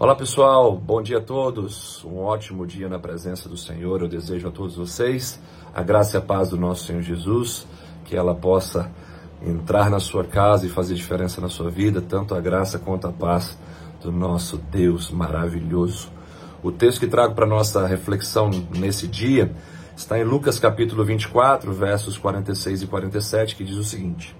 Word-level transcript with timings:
Olá 0.00 0.14
pessoal, 0.14 0.76
bom 0.76 1.02
dia 1.02 1.18
a 1.18 1.20
todos. 1.20 2.04
Um 2.04 2.18
ótimo 2.18 2.64
dia 2.64 2.88
na 2.88 3.00
presença 3.00 3.48
do 3.48 3.56
Senhor. 3.56 4.00
Eu 4.00 4.06
desejo 4.06 4.46
a 4.46 4.50
todos 4.52 4.76
vocês 4.76 5.40
a 5.74 5.82
graça 5.82 6.16
e 6.16 6.18
a 6.18 6.20
paz 6.20 6.50
do 6.50 6.56
nosso 6.56 6.84
Senhor 6.84 7.02
Jesus, 7.02 7.66
que 8.04 8.14
ela 8.14 8.32
possa 8.32 8.92
entrar 9.44 9.90
na 9.90 9.98
sua 9.98 10.22
casa 10.22 10.64
e 10.64 10.68
fazer 10.68 10.94
diferença 10.94 11.40
na 11.40 11.48
sua 11.48 11.68
vida, 11.68 12.00
tanto 12.00 12.32
a 12.36 12.40
graça 12.40 12.78
quanto 12.78 13.08
a 13.08 13.12
paz 13.12 13.58
do 14.00 14.12
nosso 14.12 14.56
Deus 14.56 15.10
maravilhoso. 15.10 16.12
O 16.62 16.70
texto 16.70 17.00
que 17.00 17.08
trago 17.08 17.34
para 17.34 17.44
nossa 17.44 17.84
reflexão 17.84 18.50
nesse 18.78 19.08
dia 19.08 19.52
está 19.96 20.16
em 20.16 20.22
Lucas 20.22 20.60
capítulo 20.60 21.04
24, 21.04 21.72
versos 21.72 22.16
46 22.16 22.82
e 22.82 22.86
47, 22.86 23.56
que 23.56 23.64
diz 23.64 23.76
o 23.76 23.82
seguinte: 23.82 24.36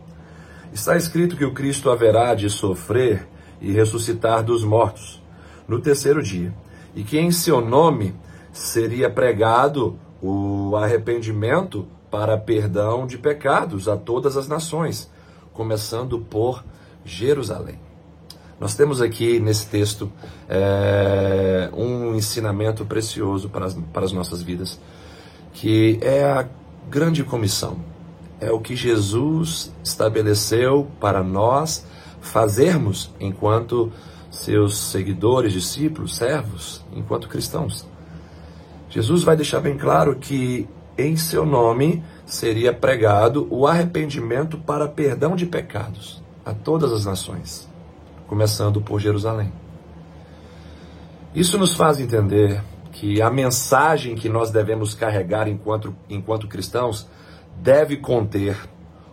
Está 0.72 0.96
escrito 0.96 1.36
que 1.36 1.45
o 1.45 1.52
Cristo 1.52 1.90
haverá 1.90 2.32
de 2.36 2.48
sofrer 2.48 3.27
e 3.61 3.72
ressuscitar 3.72 4.45
dos 4.45 4.62
mortos 4.62 5.20
no 5.68 5.79
terceiro 5.79 6.22
dia, 6.22 6.53
e 6.96 7.04
que 7.04 7.18
em 7.18 7.31
seu 7.31 7.61
nome 7.61 8.14
seria 8.53 9.11
pregado 9.11 9.99
o 10.21 10.75
arrependimento 10.75 11.86
para 12.11 12.36
perdão 12.39 13.07
de 13.07 13.18
pecados 13.18 13.89
a 13.89 13.96
todas 13.96 14.36
as 14.36 14.49
nações, 14.49 15.11
começando 15.53 16.18
por 16.18 16.64
Jerusalém. 17.04 17.79
Nós 18.58 18.75
temos 18.75 19.00
aqui 19.00 19.39
nesse 19.39 19.67
texto 19.67 20.11
é, 20.49 21.71
um 21.72 22.16
ensinamento 22.16 22.85
precioso 22.85 23.49
para 23.49 23.66
as, 23.66 23.75
para 23.75 24.05
as 24.05 24.11
nossas 24.11 24.43
vidas, 24.43 24.80
que 25.53 25.99
é 26.03 26.25
a 26.25 26.49
grande 26.91 27.22
comissão. 27.22 27.77
É 28.41 28.50
o 28.50 28.58
que 28.58 28.75
Jesus 28.75 29.72
estabeleceu 29.85 30.89
para 30.99 31.22
nós 31.22 31.85
fazermos 32.20 33.12
enquanto 33.20 33.92
seus 34.31 34.78
seguidores, 34.78 35.53
discípulos, 35.53 36.17
servos, 36.17 36.84
enquanto 36.92 37.28
cristãos. 37.28 37.86
Jesus 38.91 39.22
vai 39.22 39.36
deixar 39.36 39.61
bem 39.61 39.77
claro 39.77 40.16
que 40.16 40.69
em 40.96 41.16
seu 41.16 41.46
nome 41.46 42.02
seria 42.27 42.72
pregado 42.72 43.46
o 43.50 43.66
arrependimento 43.66 44.58
para 44.58 44.89
perdão 44.89 45.36
de 45.36 45.46
pecados 45.46 46.22
a 46.44 46.52
todas 46.52 46.92
as 46.92 47.05
nações, 47.05 47.69
começando 48.27 48.80
por 48.80 48.98
Jerusalém. 48.98 49.52
Isso 51.34 51.58
nos 51.58 51.74
faz 51.74 52.00
entender 52.00 52.62
que 52.92 53.22
a 53.22 53.30
mensagem 53.30 54.16
que 54.16 54.28
nós 54.28 54.50
devemos 54.50 54.94
carregar 54.94 55.46
enquanto, 55.46 55.94
enquanto 56.08 56.48
cristãos 56.48 57.06
deve 57.61 57.96
conter 57.98 58.56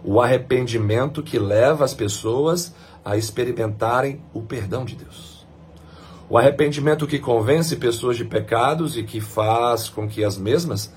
o 0.04 0.22
arrependimento 0.22 1.22
que 1.22 1.38
leva 1.38 1.84
as 1.84 1.94
pessoas 1.94 2.74
a 3.06 3.16
experimentarem 3.16 4.20
o 4.34 4.42
perdão 4.42 4.84
de 4.84 4.96
Deus. 4.96 5.46
O 6.28 6.40
arrependimento 6.40 7.06
que 7.06 7.20
convence 7.20 7.76
pessoas 7.76 8.18
de 8.18 8.26
pecados 8.26 8.98
e 8.98 9.04
que 9.04 9.22
faz 9.22 9.88
com 9.88 10.08
que 10.08 10.24
as 10.24 10.40
mesmas 10.40 10.92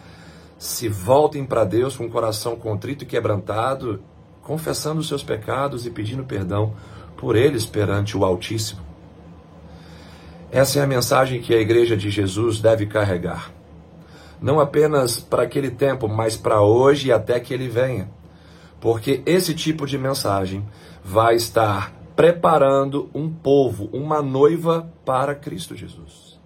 se 0.59 0.89
voltem 0.89 1.45
para 1.45 1.65
Deus 1.65 1.97
com 1.97 2.07
o 2.07 2.11
coração 2.11 2.57
contrito 2.57 3.05
e 3.05 3.07
quebrantado, 3.07 4.01
confessando 4.43 5.01
os 5.01 5.07
seus 5.07 5.23
pecados 5.23 5.85
e 5.85 5.91
pedindo 5.91 6.25
perdão 6.25 6.73
por 7.19 7.37
eles 7.37 7.67
perante 7.67 8.17
o 8.17 8.25
Altíssimo. 8.25 8.81
Essa 10.51 10.81
é 10.81 10.83
a 10.83 10.87
mensagem 10.87 11.43
que 11.43 11.55
a 11.55 11.61
igreja 11.61 11.95
de 11.95 12.09
Jesus 12.11 12.59
deve 12.59 12.87
carregar. 12.87 13.53
Não 14.41 14.59
apenas 14.59 15.21
para 15.21 15.43
aquele 15.43 15.71
tempo, 15.71 16.09
mas 16.09 16.39
para 16.39 16.63
hoje 16.63 17.09
e 17.09 17.13
até 17.13 17.39
que 17.39 17.53
ele 17.53 17.69
venha. 17.69 18.09
Porque 18.81 19.23
esse 19.27 19.53
tipo 19.53 19.87
de 19.87 19.99
mensagem 19.99 20.65
vai 21.05 21.35
estar 21.35 21.93
preparando 22.19 23.09
um 23.15 23.31
povo, 23.33 23.89
uma 23.93 24.21
noiva 24.21 24.93
para 25.05 25.37
Cristo 25.37 25.77
Jesus. 25.77 26.37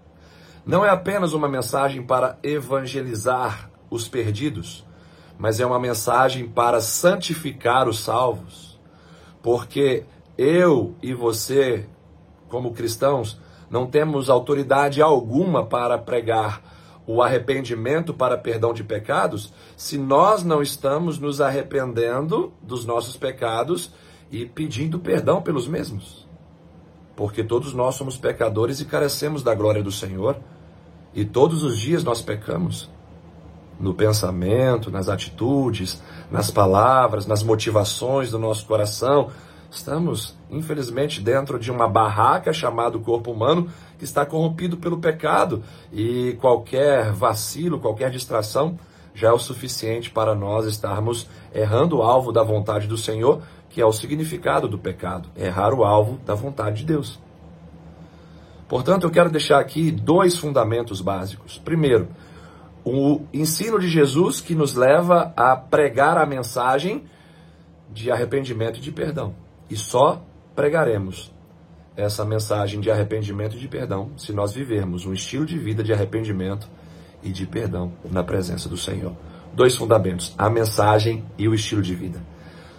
Não 0.66 0.84
é 0.84 0.90
apenas 0.90 1.32
uma 1.32 1.48
mensagem 1.48 2.02
para 2.02 2.38
evangelizar 2.42 3.70
os 3.88 4.06
perdidos, 4.06 4.84
mas 5.38 5.60
é 5.60 5.64
uma 5.64 5.80
mensagem 5.80 6.46
para 6.46 6.78
santificar 6.82 7.88
os 7.88 8.00
salvos. 8.00 8.78
Porque 9.42 10.04
eu 10.36 10.94
e 11.02 11.14
você, 11.14 11.88
como 12.50 12.74
cristãos, 12.74 13.40
não 13.70 13.86
temos 13.86 14.28
autoridade 14.28 15.00
alguma 15.00 15.64
para 15.64 15.96
pregar 15.96 16.62
o 17.06 17.22
arrependimento 17.22 18.12
para 18.12 18.36
perdão 18.36 18.74
de 18.74 18.84
pecados 18.84 19.54
se 19.74 19.96
nós 19.96 20.44
não 20.44 20.60
estamos 20.60 21.18
nos 21.18 21.40
arrependendo 21.40 22.52
dos 22.60 22.84
nossos 22.84 23.16
pecados 23.16 23.90
e 24.32 24.46
pedindo 24.46 24.98
perdão 24.98 25.42
pelos 25.42 25.68
mesmos. 25.68 26.26
Porque 27.14 27.44
todos 27.44 27.74
nós 27.74 27.94
somos 27.94 28.16
pecadores 28.16 28.80
e 28.80 28.86
carecemos 28.86 29.42
da 29.42 29.54
glória 29.54 29.82
do 29.82 29.92
Senhor, 29.92 30.38
e 31.14 31.22
todos 31.26 31.62
os 31.62 31.78
dias 31.78 32.02
nós 32.02 32.22
pecamos. 32.22 32.90
No 33.78 33.92
pensamento, 33.92 34.90
nas 34.90 35.10
atitudes, 35.10 36.02
nas 36.30 36.50
palavras, 36.50 37.26
nas 37.26 37.42
motivações 37.42 38.30
do 38.30 38.38
nosso 38.38 38.64
coração. 38.64 39.30
Estamos, 39.70 40.36
infelizmente, 40.50 41.20
dentro 41.20 41.58
de 41.58 41.70
uma 41.70 41.86
barraca 41.86 42.52
chamada 42.52 42.98
corpo 42.98 43.32
humano 43.32 43.68
que 43.98 44.04
está 44.04 44.24
corrompido 44.24 44.78
pelo 44.78 44.98
pecado 44.98 45.62
e 45.92 46.38
qualquer 46.40 47.12
vacilo, 47.12 47.78
qualquer 47.78 48.10
distração 48.10 48.78
já 49.14 49.28
é 49.28 49.32
o 49.32 49.38
suficiente 49.38 50.10
para 50.10 50.34
nós 50.34 50.66
estarmos 50.66 51.28
errando 51.54 51.98
o 51.98 52.02
alvo 52.02 52.32
da 52.32 52.42
vontade 52.42 52.86
do 52.86 52.96
Senhor 52.96 53.42
que 53.72 53.80
é 53.80 53.86
o 53.86 53.92
significado 53.92 54.68
do 54.68 54.78
pecado, 54.78 55.30
errar 55.34 55.72
o 55.72 55.82
alvo 55.82 56.18
da 56.26 56.34
vontade 56.34 56.80
de 56.80 56.84
Deus. 56.84 57.18
Portanto, 58.68 59.04
eu 59.04 59.10
quero 59.10 59.30
deixar 59.30 59.58
aqui 59.60 59.90
dois 59.90 60.36
fundamentos 60.36 61.00
básicos. 61.00 61.58
Primeiro, 61.58 62.08
o 62.84 63.22
ensino 63.32 63.78
de 63.78 63.88
Jesus 63.88 64.40
que 64.40 64.54
nos 64.54 64.74
leva 64.74 65.32
a 65.36 65.56
pregar 65.56 66.18
a 66.18 66.26
mensagem 66.26 67.04
de 67.90 68.10
arrependimento 68.10 68.78
e 68.78 68.80
de 68.80 68.92
perdão. 68.92 69.34
E 69.70 69.76
só 69.76 70.22
pregaremos 70.54 71.32
essa 71.96 72.24
mensagem 72.24 72.80
de 72.80 72.90
arrependimento 72.90 73.56
e 73.56 73.58
de 73.58 73.68
perdão 73.68 74.10
se 74.16 74.32
nós 74.32 74.52
vivermos 74.52 75.06
um 75.06 75.12
estilo 75.12 75.46
de 75.46 75.58
vida 75.58 75.82
de 75.82 75.92
arrependimento 75.92 76.68
e 77.22 77.30
de 77.30 77.46
perdão 77.46 77.92
na 78.10 78.22
presença 78.22 78.68
do 78.68 78.76
Senhor. 78.76 79.12
Dois 79.54 79.74
fundamentos: 79.76 80.34
a 80.36 80.48
mensagem 80.48 81.24
e 81.38 81.48
o 81.48 81.54
estilo 81.54 81.82
de 81.82 81.94
vida. 81.94 82.20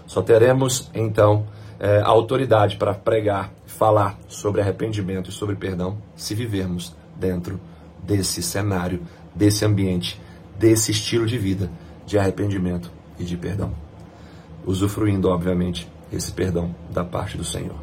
Só 0.05 0.21
teremos 0.21 0.89
então 0.93 1.45
é, 1.79 1.99
a 1.99 2.07
autoridade 2.07 2.77
para 2.77 2.93
pregar, 2.93 3.51
falar 3.65 4.17
sobre 4.27 4.61
arrependimento 4.61 5.29
e 5.29 5.33
sobre 5.33 5.55
perdão 5.55 5.97
se 6.15 6.35
vivermos 6.35 6.95
dentro 7.15 7.59
desse 8.03 8.41
cenário, 8.41 9.01
desse 9.33 9.65
ambiente, 9.65 10.19
desse 10.57 10.91
estilo 10.91 11.25
de 11.25 11.37
vida 11.37 11.69
de 12.05 12.17
arrependimento 12.17 12.91
e 13.17 13.23
de 13.23 13.37
perdão. 13.37 13.71
Usufruindo, 14.65 15.29
obviamente, 15.29 15.87
esse 16.11 16.31
perdão 16.31 16.75
da 16.89 17.03
parte 17.03 17.37
do 17.37 17.43
Senhor. 17.43 17.75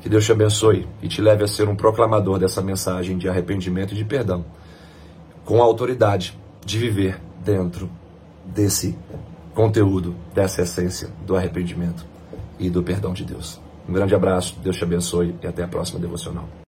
Que 0.00 0.08
Deus 0.08 0.24
te 0.24 0.32
abençoe 0.32 0.86
e 1.02 1.08
te 1.08 1.20
leve 1.20 1.44
a 1.44 1.48
ser 1.48 1.68
um 1.68 1.76
proclamador 1.76 2.38
dessa 2.38 2.62
mensagem 2.62 3.18
de 3.18 3.28
arrependimento 3.28 3.92
e 3.92 3.96
de 3.96 4.04
perdão, 4.04 4.44
com 5.48 5.62
a 5.62 5.64
autoridade 5.64 6.38
de 6.62 6.78
viver 6.78 7.18
dentro 7.42 7.88
desse 8.44 8.94
conteúdo 9.54 10.14
dessa 10.34 10.60
essência 10.60 11.08
do 11.26 11.34
arrependimento 11.34 12.04
e 12.58 12.68
do 12.68 12.82
perdão 12.82 13.14
de 13.14 13.24
Deus. 13.24 13.58
Um 13.88 13.94
grande 13.94 14.14
abraço, 14.14 14.58
Deus 14.62 14.76
te 14.76 14.84
abençoe 14.84 15.34
e 15.42 15.46
até 15.46 15.62
a 15.62 15.68
próxima 15.68 15.98
devocional. 15.98 16.46